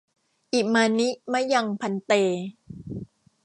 [0.53, 2.11] อิมานิ มะยัง ภันเต